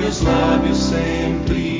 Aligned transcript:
Meus 0.00 0.22
lábios 0.22 0.78
sempre 0.78 1.79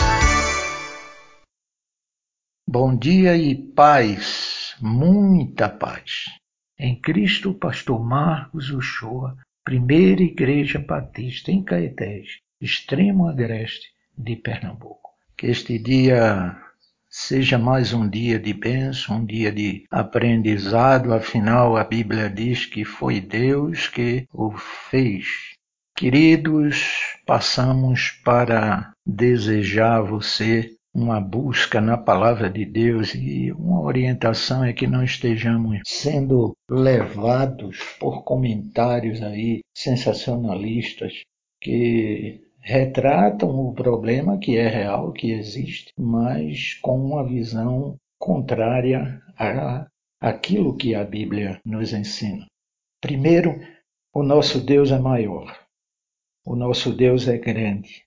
Bom 2.73 2.95
dia 2.95 3.35
e 3.35 3.53
paz, 3.53 4.77
muita 4.79 5.67
paz. 5.67 6.27
Em 6.79 6.95
Cristo, 6.95 7.53
Pastor 7.53 8.01
Marcos 8.01 8.69
Uchoa, 8.69 9.35
Primeira 9.61 10.23
Igreja 10.23 10.79
Batista 10.79 11.51
em 11.51 11.61
Caetés, 11.61 12.39
extremo 12.61 13.27
agreste 13.27 13.89
de 14.17 14.37
Pernambuco. 14.37 15.09
Que 15.35 15.47
este 15.47 15.77
dia 15.77 16.55
seja 17.09 17.57
mais 17.57 17.91
um 17.91 18.07
dia 18.07 18.39
de 18.39 18.53
bênção, 18.53 19.17
um 19.17 19.25
dia 19.25 19.51
de 19.51 19.83
aprendizado, 19.91 21.13
afinal 21.13 21.75
a 21.75 21.83
Bíblia 21.83 22.29
diz 22.29 22.65
que 22.65 22.85
foi 22.85 23.19
Deus 23.19 23.87
que 23.87 24.25
o 24.31 24.49
fez. 24.89 25.27
Queridos, 25.93 27.17
passamos 27.25 28.11
para 28.23 28.93
desejar 29.05 29.99
você 29.99 30.73
uma 30.93 31.21
busca 31.21 31.79
na 31.79 31.97
palavra 31.97 32.49
de 32.49 32.65
Deus 32.65 33.15
e 33.15 33.51
uma 33.53 33.81
orientação 33.81 34.63
é 34.63 34.73
que 34.73 34.87
não 34.87 35.03
estejamos 35.03 35.79
sendo 35.85 36.53
levados 36.69 37.77
por 37.99 38.23
comentários 38.23 39.21
aí 39.21 39.61
sensacionalistas 39.75 41.23
que 41.61 42.41
retratam 42.59 43.49
o 43.49 43.73
problema 43.73 44.37
que 44.37 44.57
é 44.57 44.67
real, 44.67 45.11
que 45.11 45.31
existe, 45.31 45.91
mas 45.97 46.73
com 46.75 46.97
uma 46.97 47.27
visão 47.27 47.95
contrária 48.19 49.21
a 49.37 49.87
aquilo 50.19 50.77
que 50.77 50.93
a 50.93 51.03
Bíblia 51.03 51.59
nos 51.65 51.93
ensina. 51.93 52.45
Primeiro, 53.01 53.59
o 54.13 54.21
nosso 54.21 54.61
Deus 54.61 54.91
é 54.91 54.99
maior. 54.99 55.57
O 56.45 56.55
nosso 56.55 56.93
Deus 56.93 57.27
é 57.27 57.37
grande. 57.37 58.03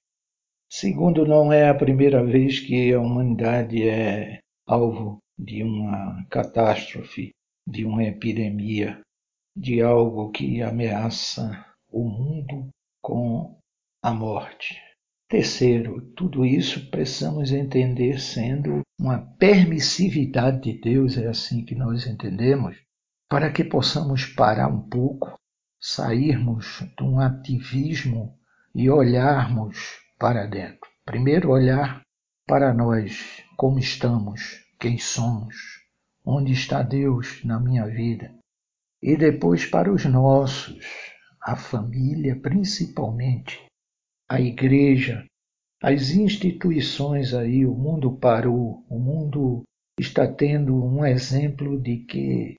Segundo, 0.77 1.25
não 1.25 1.53
é 1.53 1.69
a 1.69 1.75
primeira 1.75 2.25
vez 2.25 2.59
que 2.59 2.93
a 2.93 3.01
humanidade 3.01 3.89
é 3.89 4.41
alvo 4.67 5.19
de 5.39 5.63
uma 5.63 6.27
catástrofe, 6.29 7.31
de 7.65 7.85
uma 7.85 8.03
epidemia, 8.03 9.01
de 9.57 9.81
algo 9.81 10.33
que 10.33 10.61
ameaça 10.63 11.65
o 11.89 12.03
mundo 12.03 12.71
com 13.01 13.57
a 14.03 14.13
morte. 14.13 14.83
Terceiro, 15.31 16.13
tudo 16.17 16.45
isso 16.45 16.91
precisamos 16.91 17.53
entender 17.53 18.19
sendo 18.19 18.81
uma 18.99 19.21
permissividade 19.39 20.61
de 20.61 20.81
Deus, 20.81 21.17
é 21.17 21.29
assim 21.29 21.65
que 21.65 21.77
nós 21.77 22.05
entendemos, 22.05 22.77
para 23.31 23.53
que 23.53 23.63
possamos 23.63 24.27
parar 24.27 24.67
um 24.67 24.89
pouco, 24.89 25.39
sairmos 25.81 26.83
de 26.99 27.05
um 27.05 27.21
ativismo 27.21 28.37
e 28.75 28.91
olharmos 28.91 30.03
para 30.19 30.47
dentro. 30.47 30.89
Primeiro, 31.05 31.51
olhar 31.51 32.03
para 32.47 32.73
nós, 32.73 33.43
como 33.57 33.79
estamos, 33.79 34.65
quem 34.79 34.99
somos, 34.99 35.55
onde 36.25 36.53
está 36.53 36.83
Deus 36.83 37.45
na 37.45 37.61
minha 37.61 37.87
vida. 37.87 38.35
E 39.03 39.17
depois 39.17 39.67
para 39.67 39.93
os 39.93 40.05
nossos, 40.05 40.79
a 41.43 41.57
família 41.57 42.41
principalmente, 42.41 43.63
a 44.29 44.41
igreja, 44.41 45.27
as 45.83 46.11
instituições 46.11 47.35
aí, 47.35 47.67
o 47.67 47.75
mundo 47.75 48.17
parou, 48.17 48.85
o 48.89 48.99
mundo 48.99 49.63
está 50.01 50.27
tendo 50.27 50.75
um 50.83 51.05
exemplo 51.05 51.81
de 51.81 51.99
que 51.99 52.55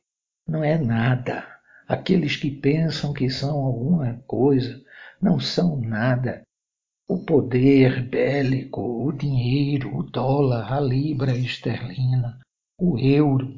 não 0.48 0.64
é 0.64 0.78
nada. 0.78 1.46
Aqueles 1.88 2.36
que 2.36 2.52
pensam 2.52 3.14
que 3.14 3.30
são 3.30 3.58
alguma 3.58 4.22
coisa 4.28 4.80
não 5.22 5.40
são 5.40 5.78
nada 5.78 6.45
o 7.08 7.20
poder 7.20 8.04
bélico, 8.08 9.06
o 9.06 9.12
dinheiro, 9.12 9.96
o 9.96 10.04
dólar, 10.04 10.74
a 10.74 10.80
libra 10.80 11.38
esterlina, 11.38 12.40
o 12.80 12.98
euro. 12.98 13.54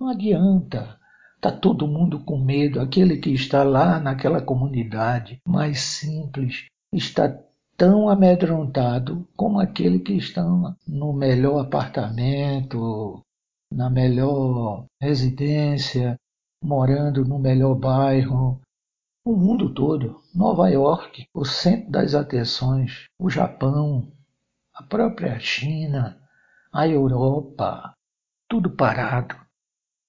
Não 0.00 0.08
adianta. 0.08 0.98
Está 1.36 1.52
todo 1.52 1.86
mundo 1.86 2.18
com 2.24 2.38
medo. 2.38 2.80
Aquele 2.80 3.18
que 3.18 3.30
está 3.30 3.62
lá 3.62 4.00
naquela 4.00 4.40
comunidade 4.40 5.40
mais 5.46 5.80
simples 5.80 6.66
está 6.92 7.38
tão 7.76 8.08
amedrontado 8.08 9.28
como 9.36 9.60
aquele 9.60 10.00
que 10.00 10.14
está 10.14 10.42
no 10.86 11.12
melhor 11.12 11.60
apartamento, 11.60 13.22
na 13.72 13.88
melhor 13.88 14.86
residência, 15.00 16.16
morando 16.64 17.24
no 17.24 17.38
melhor 17.38 17.76
bairro, 17.76 18.60
o 19.28 19.36
mundo 19.36 19.68
todo, 19.68 20.22
Nova 20.34 20.70
York, 20.70 21.26
o 21.34 21.44
centro 21.44 21.90
das 21.90 22.14
atenções, 22.14 23.08
o 23.18 23.28
Japão, 23.28 24.10
a 24.74 24.82
própria 24.82 25.38
China, 25.38 26.18
a 26.72 26.88
Europa, 26.88 27.94
tudo 28.48 28.70
parado. 28.70 29.36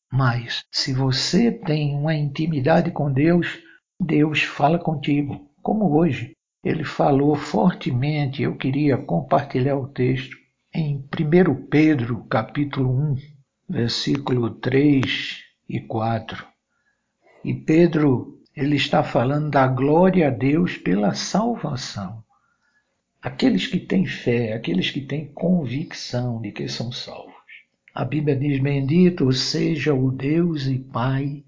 Mas 0.10 0.63
se 0.71 0.94
você 0.94 1.51
tem 1.51 1.98
uma 1.98 2.16
intimidade 2.16 2.92
com 2.92 3.12
Deus, 3.12 3.60
Deus 4.00 4.44
fala 4.44 4.80
contigo, 4.80 5.51
como 5.62 5.98
hoje. 5.98 6.31
Ele 6.63 6.86
falou 6.86 7.36
fortemente, 7.36 8.44
eu 8.44 8.56
queria 8.56 8.98
compartilhar 8.98 9.75
o 9.75 9.89
texto 9.89 10.38
em 10.74 10.95
1 10.95 11.68
Pedro, 11.68 12.24
capítulo 12.30 12.89
1, 12.89 13.16
versículo 13.68 14.51
3 14.51 15.39
e 15.68 15.81
4. 15.81 16.48
E 17.44 17.54
Pedro 17.54 18.39
ele 18.60 18.76
está 18.76 19.02
falando 19.02 19.52
da 19.52 19.66
glória 19.66 20.28
a 20.28 20.30
Deus 20.30 20.76
pela 20.76 21.14
salvação. 21.14 22.22
Aqueles 23.22 23.66
que 23.68 23.80
têm 23.80 24.06
fé, 24.06 24.52
aqueles 24.52 24.92
que 24.92 25.00
têm 25.00 25.28
convicção 25.28 26.42
de 26.42 26.52
que 26.52 26.68
são 26.68 26.92
salvos. 26.92 27.34
A 27.96 28.04
Bíblia 28.04 28.36
diz: 28.36 28.62
Bendito 28.62 29.32
seja 29.32 29.94
o 29.94 30.12
Deus 30.12 30.68
e 30.68 30.78
Pai 30.78 31.46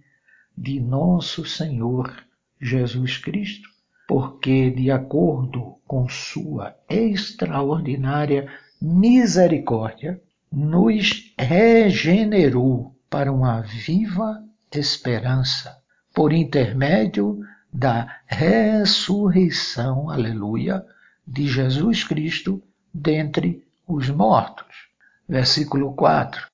de 0.57 0.79
nosso 0.79 1.45
Senhor 1.45 2.15
Jesus 2.61 3.17
Cristo, 3.17 3.67
porque, 4.07 4.69
de 4.71 4.89
acordo 4.89 5.75
com 5.85 6.07
Sua 6.07 6.73
extraordinária 6.89 8.49
misericórdia, 8.81 10.21
nos 10.49 11.33
regenerou 11.37 12.95
para 13.09 13.33
uma 13.33 13.59
viva 13.59 14.41
esperança 14.73 15.80
por 16.13 16.33
intermédio 16.33 17.39
da 17.71 18.19
ressurreição, 18.25 20.09
aleluia, 20.09 20.85
de 21.25 21.47
Jesus 21.47 22.03
Cristo 22.03 22.61
dentre 22.93 23.65
os 23.87 24.09
mortos. 24.09 24.89
Versículo 25.27 25.93
4. 25.93 26.47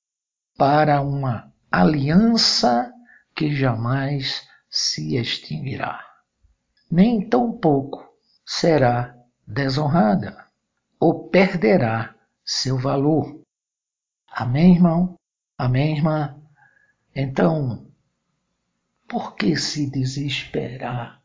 Para 0.58 1.02
uma 1.02 1.52
aliança 1.72 2.92
que 3.36 3.56
jamais 3.56 4.48
se 4.70 5.16
extinguirá, 5.16 6.04
nem 6.90 7.28
tampouco 7.28 8.06
será 8.46 9.16
desonrada 9.46 10.46
ou 11.00 11.28
perderá 11.30 12.14
seu 12.46 12.78
valor. 12.78 13.42
Amém, 14.32 14.76
irmão? 14.76 15.16
Amém, 15.58 15.98
irmã? 15.98 16.36
Então, 17.16 17.87
por 19.08 19.36
que 19.36 19.56
se 19.56 19.90
desesperar 19.90 21.22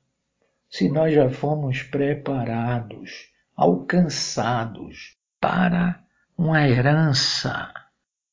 se 0.71 0.89
nós 0.89 1.13
já 1.15 1.29
fomos 1.29 1.83
preparados, 1.83 3.29
alcançados 3.55 5.17
para 5.41 6.03
uma 6.39 6.67
herança, 6.67 7.73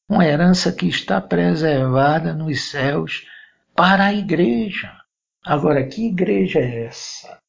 uma 0.08 0.26
herança 0.26 0.72
que 0.72 0.88
está 0.88 1.20
preservada 1.20 2.34
nos 2.34 2.70
céus 2.70 3.28
para 3.76 4.06
a 4.06 4.14
igreja? 4.14 4.96
Agora, 5.44 5.86
que 5.86 6.08
igreja 6.08 6.60
é 6.60 6.86
essa? 6.86 7.42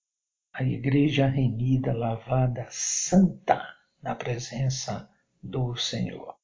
A 0.52 0.64
igreja 0.64 1.26
remida, 1.26 1.92
lavada, 1.92 2.66
santa 2.70 3.62
na 4.02 4.14
presença 4.14 5.08
do 5.42 5.76
Senhor. 5.76 6.39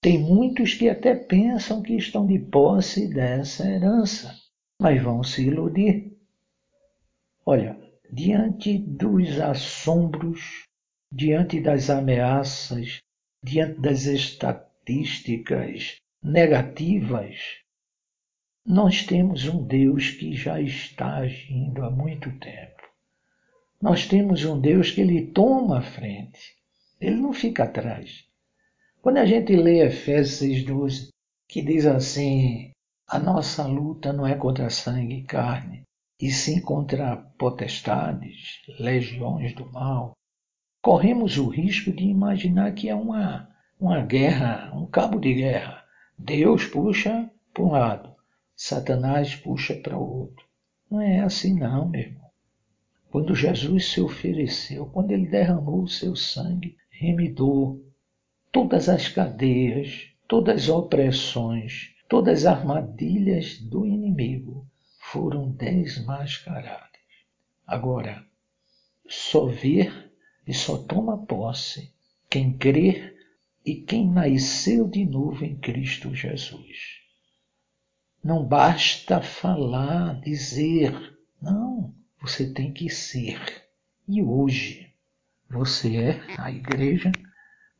Tem 0.00 0.16
muitos 0.16 0.74
que 0.74 0.88
até 0.88 1.14
pensam 1.14 1.82
que 1.82 1.94
estão 1.96 2.24
de 2.24 2.38
posse 2.38 3.12
dessa 3.12 3.68
herança, 3.68 4.32
mas 4.80 5.02
vão 5.02 5.24
se 5.24 5.44
iludir. 5.44 6.16
Olha, 7.44 7.76
diante 8.08 8.78
dos 8.78 9.40
assombros, 9.40 10.64
diante 11.12 11.60
das 11.60 11.90
ameaças, 11.90 13.00
diante 13.42 13.80
das 13.80 14.04
estatísticas 14.04 15.96
negativas, 16.22 17.58
nós 18.64 19.04
temos 19.04 19.48
um 19.48 19.66
Deus 19.66 20.10
que 20.10 20.32
já 20.32 20.60
está 20.60 21.16
agindo 21.16 21.82
há 21.82 21.90
muito 21.90 22.30
tempo. 22.38 22.82
Nós 23.82 24.06
temos 24.06 24.44
um 24.44 24.60
Deus 24.60 24.92
que 24.92 25.00
ele 25.00 25.26
toma 25.26 25.78
a 25.78 25.82
frente, 25.82 26.54
ele 27.00 27.16
não 27.16 27.32
fica 27.32 27.64
atrás. 27.64 28.27
Quando 29.08 29.20
a 29.20 29.24
gente 29.24 29.56
lê 29.56 29.86
Efésios 29.86 30.66
6,12, 30.66 31.08
que 31.48 31.62
diz 31.62 31.86
assim: 31.86 32.72
a 33.08 33.18
nossa 33.18 33.66
luta 33.66 34.12
não 34.12 34.26
é 34.26 34.34
contra 34.34 34.68
sangue 34.68 35.20
e 35.20 35.22
carne, 35.22 35.80
e 36.20 36.30
sim 36.30 36.60
contra 36.60 37.16
potestades, 37.16 38.60
legiões 38.78 39.54
do 39.54 39.64
mal, 39.72 40.12
corremos 40.82 41.38
o 41.38 41.48
risco 41.48 41.90
de 41.90 42.04
imaginar 42.04 42.74
que 42.74 42.90
é 42.90 42.94
uma, 42.94 43.48
uma 43.80 44.02
guerra, 44.02 44.70
um 44.74 44.84
cabo 44.84 45.18
de 45.18 45.32
guerra. 45.32 45.82
Deus 46.18 46.66
puxa 46.66 47.30
para 47.54 47.64
um 47.64 47.70
lado, 47.70 48.14
Satanás 48.54 49.34
puxa 49.34 49.74
para 49.74 49.96
o 49.96 50.18
outro. 50.18 50.44
Não 50.90 51.00
é 51.00 51.20
assim 51.20 51.58
não, 51.58 51.88
meu 51.88 52.02
irmão. 52.02 52.28
Quando 53.10 53.34
Jesus 53.34 53.90
se 53.90 54.02
ofereceu, 54.02 54.84
quando 54.84 55.12
ele 55.12 55.26
derramou 55.26 55.84
o 55.84 55.88
seu 55.88 56.14
sangue, 56.14 56.76
remidou 56.90 57.87
todas 58.58 58.88
as 58.88 59.06
cadeias, 59.06 60.08
todas 60.26 60.64
as 60.64 60.68
opressões, 60.68 61.94
todas 62.08 62.44
as 62.44 62.58
armadilhas 62.58 63.56
do 63.60 63.86
inimigo 63.86 64.66
foram 64.98 65.52
desmascaradas. 65.52 66.88
Agora, 67.64 68.26
só 69.08 69.46
ver 69.46 70.12
e 70.44 70.52
só 70.52 70.76
toma 70.76 71.24
posse 71.24 71.94
quem 72.28 72.52
crer 72.52 73.14
e 73.64 73.76
quem 73.76 74.10
nasceu 74.10 74.88
de 74.88 75.06
novo 75.06 75.44
em 75.44 75.54
Cristo 75.54 76.12
Jesus. 76.12 76.98
Não 78.24 78.44
basta 78.44 79.22
falar, 79.22 80.20
dizer, 80.20 81.16
não, 81.40 81.94
você 82.20 82.52
tem 82.52 82.72
que 82.72 82.90
ser. 82.90 83.40
E 84.08 84.20
hoje, 84.20 84.92
você 85.48 85.96
é 85.96 86.20
a 86.36 86.50
igreja, 86.50 87.12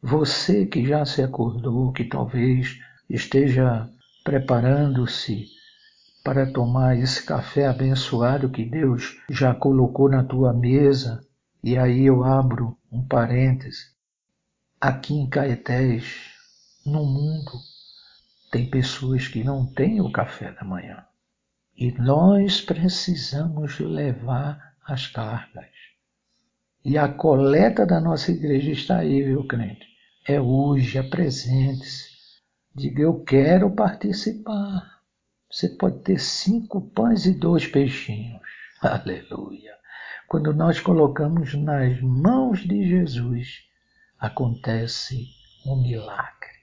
você 0.02 0.64
que 0.64 0.87
já 0.87 1.05
se 1.05 1.23
acordou, 1.23 1.93
que 1.93 2.05
talvez 2.05 2.78
esteja 3.11 3.90
preparando-se 4.23 5.47
para 6.23 6.52
tomar 6.52 6.97
esse 6.97 7.25
café 7.25 7.67
abençoado 7.67 8.50
que 8.50 8.64
Deus 8.64 9.17
já 9.31 9.55
colocou 9.55 10.09
na 10.09 10.23
tua 10.23 10.52
mesa. 10.52 11.26
E 11.64 11.76
aí 11.76 12.05
eu 12.05 12.23
abro 12.23 12.76
um 12.93 13.05
parêntese. 13.05 13.87
Aqui 14.81 15.14
em 15.14 15.28
Caetés, 15.28 16.33
no 16.87 17.05
mundo, 17.05 17.52
tem 18.52 18.71
pessoas 18.71 19.26
que 19.26 19.43
não 19.43 19.67
têm 19.67 20.00
o 20.00 20.12
café 20.12 20.52
da 20.52 20.64
manhã. 20.64 21.05
E 21.76 21.93
nós 21.93 22.61
precisamos 22.61 23.78
levar 23.81 24.75
as 24.87 25.07
cargas. 25.07 25.77
E 26.88 26.97
a 26.97 27.07
coleta 27.07 27.85
da 27.85 28.00
nossa 28.00 28.33
igreja 28.33 28.73
está 28.73 29.00
aí, 29.00 29.23
viu, 29.23 29.47
crente? 29.47 29.87
É 30.26 30.40
hoje, 30.40 30.97
apresente-se. 30.97 32.09
Diga, 32.75 33.02
eu 33.02 33.23
quero 33.25 33.71
participar. 33.71 35.02
Você 35.50 35.68
pode 35.68 35.99
ter 35.99 36.18
cinco 36.18 36.80
pães 36.80 37.26
e 37.26 37.35
dois 37.35 37.66
peixinhos. 37.66 38.40
Aleluia. 38.80 39.75
Quando 40.26 40.54
nós 40.54 40.80
colocamos 40.80 41.52
nas 41.52 42.00
mãos 42.00 42.61
de 42.61 42.88
Jesus, 42.88 43.59
acontece 44.18 45.26
um 45.66 45.83
milagre. 45.83 46.57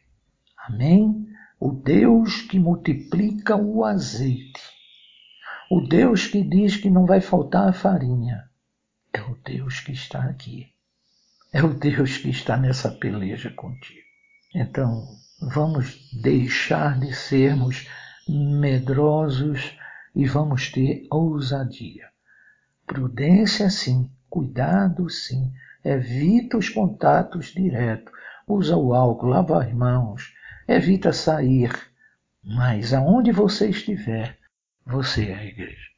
Amém? 0.67 1.24
O 1.60 1.72
Deus 1.72 2.41
que 2.41 2.58
multiplica 2.58 3.55
o 3.55 3.86
azeite, 3.86 4.60
o 5.70 5.82
Deus 5.82 6.25
que 6.25 6.41
diz 6.41 6.77
que 6.77 6.89
não 6.89 7.05
vai 7.05 7.22
faltar 7.22 7.70
a 7.70 7.74
farinha, 7.74 8.50
é 9.15 9.22
o 9.22 9.38
Deus 9.45 9.79
que 9.79 9.93
está 9.93 10.24
aqui. 10.25 10.67
É 11.53 11.63
o 11.63 11.74
Deus 11.74 12.17
que 12.17 12.29
está 12.29 12.57
nessa 12.57 12.91
peleja 12.91 13.50
contigo. 13.50 14.05
Então, 14.53 15.07
vamos 15.41 16.12
deixar 16.22 17.00
de 17.00 17.13
sermos 17.13 17.88
medrosos 18.27 19.77
e 20.13 20.25
vamos 20.25 20.69
ter 20.69 21.07
ousadia. 21.10 22.10
Prudência 22.86 23.69
sim, 23.69 24.12
cuidado 24.29 25.10
sim, 25.10 25.53
evita 25.84 26.57
os 26.57 26.67
contatos 26.67 27.53
diretos, 27.53 28.13
usa 28.45 28.75
o 28.75 28.93
álcool, 28.93 29.27
lava 29.27 29.63
as 29.63 29.74
mãos, 29.74 30.34
evita 30.67 31.13
sair, 31.13 31.72
mas 32.43 32.93
aonde 32.93 33.31
você 33.31 33.69
estiver, 33.69 34.38
você 34.86 35.29
é 35.29 35.36
a 35.36 35.45
igreja. 35.45 35.95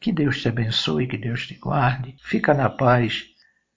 Que 0.00 0.12
Deus 0.12 0.40
te 0.40 0.48
abençoe, 0.48 1.08
que 1.08 1.18
Deus 1.18 1.46
te 1.46 1.54
guarde, 1.54 2.16
fica 2.22 2.54
na 2.54 2.70
paz 2.70 3.24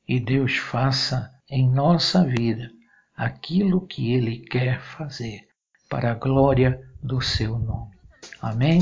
e 0.07 0.19
Deus 0.19 0.57
faça 0.57 1.31
em 1.49 1.67
nossa 1.69 2.23
vida 2.23 2.69
aquilo 3.15 3.85
que 3.87 4.13
Ele 4.13 4.39
quer 4.39 4.81
fazer 4.81 5.47
para 5.89 6.11
a 6.11 6.15
glória 6.15 6.79
do 7.01 7.21
seu 7.21 7.57
nome. 7.57 7.95
Amém? 8.41 8.79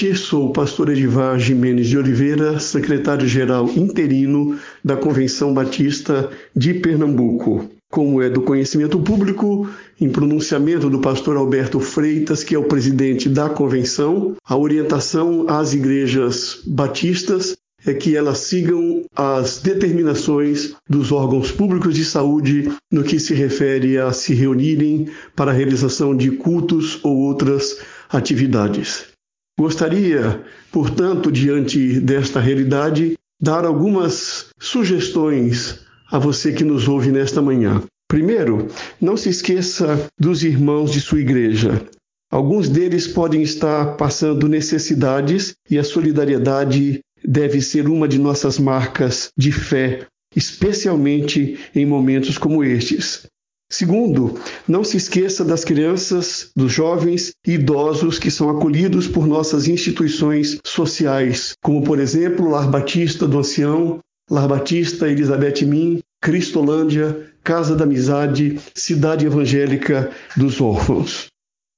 Ouvinte, 0.00 0.18
sou 0.18 0.46
o 0.46 0.52
pastor 0.52 0.88
Edivar 0.88 1.38
Jimenez 1.38 1.86
de 1.86 1.98
Oliveira, 1.98 2.58
secretário-geral 2.58 3.68
interino 3.76 4.58
da 4.82 4.96
Convenção 4.96 5.52
Batista 5.52 6.30
de 6.56 6.72
Pernambuco. 6.72 7.68
Como 7.90 8.22
é 8.22 8.30
do 8.30 8.40
conhecimento 8.40 8.98
público, 8.98 9.68
em 10.00 10.08
pronunciamento 10.08 10.88
do 10.88 11.00
pastor 11.00 11.36
Alberto 11.36 11.80
Freitas, 11.80 12.42
que 12.42 12.54
é 12.54 12.58
o 12.58 12.64
presidente 12.64 13.28
da 13.28 13.50
convenção, 13.50 14.34
a 14.42 14.56
orientação 14.56 15.44
às 15.46 15.74
igrejas 15.74 16.62
batistas 16.66 17.58
é 17.84 17.92
que 17.92 18.16
elas 18.16 18.38
sigam 18.38 19.04
as 19.14 19.58
determinações 19.58 20.74
dos 20.88 21.12
órgãos 21.12 21.52
públicos 21.52 21.94
de 21.94 22.06
saúde 22.06 22.72
no 22.90 23.04
que 23.04 23.20
se 23.20 23.34
refere 23.34 23.98
a 23.98 24.12
se 24.12 24.32
reunirem 24.32 25.08
para 25.36 25.50
a 25.50 25.54
realização 25.54 26.16
de 26.16 26.30
cultos 26.30 26.98
ou 27.02 27.18
outras 27.18 27.76
atividades. 28.08 29.09
Gostaria, 29.58 30.42
portanto, 30.72 31.30
diante 31.30 32.00
desta 32.00 32.40
realidade, 32.40 33.14
dar 33.40 33.64
algumas 33.64 34.46
sugestões 34.58 35.80
a 36.10 36.18
você 36.18 36.52
que 36.52 36.64
nos 36.64 36.88
ouve 36.88 37.10
nesta 37.10 37.40
manhã. 37.40 37.82
Primeiro, 38.08 38.68
não 39.00 39.16
se 39.16 39.28
esqueça 39.28 40.08
dos 40.18 40.42
irmãos 40.42 40.90
de 40.90 41.00
sua 41.00 41.20
igreja. 41.20 41.86
Alguns 42.30 42.68
deles 42.68 43.06
podem 43.06 43.42
estar 43.42 43.96
passando 43.96 44.48
necessidades 44.48 45.54
e 45.68 45.78
a 45.78 45.84
solidariedade 45.84 47.00
deve 47.24 47.60
ser 47.60 47.88
uma 47.88 48.08
de 48.08 48.18
nossas 48.18 48.58
marcas 48.58 49.30
de 49.36 49.52
fé, 49.52 50.06
especialmente 50.34 51.58
em 51.74 51.86
momentos 51.86 52.38
como 52.38 52.64
estes. 52.64 53.26
Segundo, 53.72 54.36
não 54.66 54.82
se 54.82 54.96
esqueça 54.96 55.44
das 55.44 55.64
crianças, 55.64 56.50
dos 56.56 56.72
jovens 56.72 57.30
e 57.46 57.52
idosos 57.52 58.18
que 58.18 58.28
são 58.28 58.50
acolhidos 58.50 59.06
por 59.06 59.28
nossas 59.28 59.68
instituições 59.68 60.58
sociais, 60.64 61.54
como 61.62 61.84
por 61.84 62.00
exemplo 62.00 62.50
Lar 62.50 62.68
Batista 62.68 63.28
do 63.28 63.38
Ancião, 63.38 64.00
Lar 64.28 64.48
Batista 64.48 65.08
Elizabeth 65.08 65.64
Min, 65.64 66.00
Cristolândia, 66.20 67.30
Casa 67.44 67.76
da 67.76 67.84
Amizade, 67.84 68.58
Cidade 68.74 69.24
Evangélica 69.24 70.10
dos 70.36 70.60
Órfãos. 70.60 71.28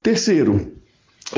Terceiro, 0.03 0.73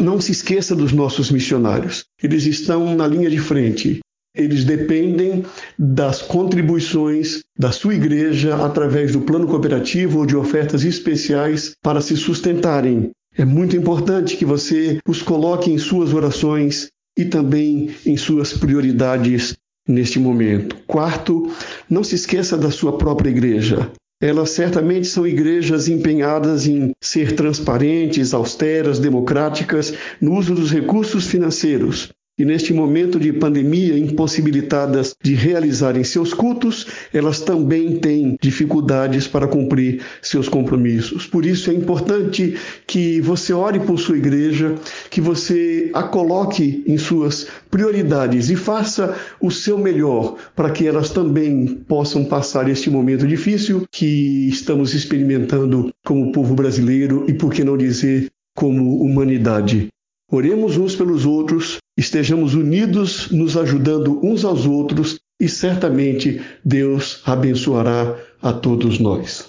não 0.01 0.21
se 0.21 0.33
esqueça 0.33 0.75
dos 0.75 0.93
nossos 0.93 1.31
missionários. 1.33 2.05
Eles 2.23 2.47
estão 2.47 2.95
na 2.95 3.07
linha 3.07 3.29
de 3.29 3.39
frente. 3.39 4.01
Eles 4.35 4.65
dependem 4.65 5.45
das 5.79 6.21
contribuições 6.21 7.45
da 7.57 7.71
sua 7.71 7.95
igreja 7.95 8.57
através 8.57 9.13
do 9.13 9.21
plano 9.21 9.47
cooperativo 9.47 10.19
ou 10.19 10.27
de 10.27 10.37
ofertas 10.37 10.85
especiais 10.85 11.75
para 11.81 12.01
se 12.01 12.17
sustentarem. 12.17 13.13
É 13.37 13.45
muito 13.45 13.77
importante 13.77 14.37
que 14.37 14.45
você 14.45 14.99
os 15.09 15.23
coloque 15.23 15.71
em 15.71 15.79
suas 15.79 16.13
orações 16.13 16.89
e 17.17 17.25
também 17.25 17.91
em 18.05 18.17
suas 18.17 18.53
prioridades 18.53 19.55
neste 19.89 20.19
momento. 20.19 20.77
Quarto, 20.87 21.51
não 21.89 22.03
se 22.03 22.15
esqueça 22.15 22.57
da 22.57 22.71
sua 22.71 22.97
própria 22.99 23.31
igreja. 23.31 23.91
Elas 24.21 24.51
certamente 24.51 25.07
são 25.07 25.27
igrejas 25.27 25.89
empenhadas 25.89 26.67
em 26.67 26.93
ser 27.03 27.35
transparentes, 27.35 28.33
austeras, 28.33 28.99
democráticas 28.99 29.93
no 30.21 30.35
uso 30.35 30.55
dos 30.55 30.71
recursos 30.71 31.27
financeiros. 31.27 32.14
E 32.37 32.45
neste 32.45 32.75
momento 32.75 33.21
de 33.21 33.33
pandemia, 33.33 33.97
impossibilitadas 33.97 35.15
de 35.23 35.35
realizarem 35.35 36.03
seus 36.03 36.35
cultos, 36.35 36.85
elas 37.13 37.41
também 37.41 37.97
têm 38.01 38.37
dificuldades 38.43 39.29
para 39.29 39.47
cumprir 39.47 40.03
seus 40.21 40.49
compromissos. 40.49 41.29
Por 41.29 41.47
isso 41.47 41.71
é 41.71 41.75
importante 41.75 42.57
que 42.89 43.21
você 43.21 43.53
ore 43.53 43.79
por 43.79 44.01
sua 44.01 44.19
igreja, 44.19 44.75
que 45.11 45.21
você 45.21 45.93
a 45.95 46.03
coloque 46.03 46.83
em 46.89 46.99
suas 46.99 47.47
prioridades 47.71 48.51
e 48.51 48.57
faça 48.57 49.17
o 49.41 49.49
seu 49.49 49.79
melhor 49.79 50.37
para 50.57 50.71
que 50.71 50.89
elas 50.89 51.11
também 51.11 51.85
possam 51.87 52.25
passar 52.25 52.69
este 52.69 52.91
momento 52.91 53.29
difícil 53.29 53.85
que 53.93 54.49
estamos 54.49 54.93
experimentando 54.93 55.93
como 56.05 56.33
povo 56.33 56.57
brasileiro 56.57 57.27
e, 57.29 57.33
por 57.33 57.53
que 57.53 57.63
não 57.63 57.77
dizer, 57.77 58.29
como 58.57 59.01
humanidade. 59.05 59.89
Oremos 60.35 60.77
uns 60.77 60.97
pelos 60.97 61.25
outros, 61.25 61.79
estejamos 61.97 62.55
unidos, 62.55 63.31
nos 63.31 63.57
ajudando 63.57 64.19
uns 64.21 64.45
aos 64.45 64.67
outros 64.67 65.21
e 65.41 65.49
certamente 65.49 66.41
Deus 66.65 67.23
abençoará 67.25 68.19
a 68.43 68.53
todos 68.53 68.99
nós. 68.99 69.49